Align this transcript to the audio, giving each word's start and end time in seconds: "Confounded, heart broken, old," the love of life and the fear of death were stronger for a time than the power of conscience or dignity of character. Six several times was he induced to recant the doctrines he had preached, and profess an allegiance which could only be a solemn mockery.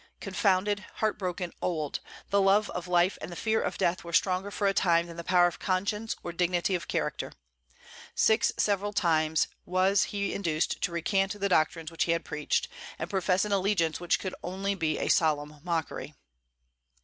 "Confounded, 0.19 0.79
heart 0.95 1.19
broken, 1.19 1.53
old," 1.61 1.99
the 2.31 2.41
love 2.41 2.71
of 2.71 2.87
life 2.87 3.19
and 3.21 3.31
the 3.31 3.35
fear 3.35 3.61
of 3.61 3.77
death 3.77 4.03
were 4.03 4.13
stronger 4.13 4.49
for 4.49 4.65
a 4.65 4.73
time 4.73 5.05
than 5.05 5.15
the 5.15 5.23
power 5.23 5.45
of 5.45 5.59
conscience 5.59 6.15
or 6.23 6.31
dignity 6.33 6.73
of 6.73 6.87
character. 6.87 7.33
Six 8.15 8.51
several 8.57 8.93
times 8.93 9.47
was 9.63 10.05
he 10.05 10.33
induced 10.33 10.81
to 10.81 10.91
recant 10.91 11.39
the 11.39 11.49
doctrines 11.49 11.91
he 12.03 12.13
had 12.13 12.25
preached, 12.25 12.67
and 12.97 13.11
profess 13.11 13.45
an 13.45 13.51
allegiance 13.51 13.99
which 13.99 14.17
could 14.19 14.33
only 14.41 14.73
be 14.73 14.97
a 14.97 15.07
solemn 15.07 15.57
mockery. 15.63 16.15